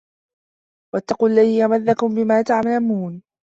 [0.95, 3.21] وَاتَّقُوا الَّذي أَمَدَّكُم بِما تَعلَمونَ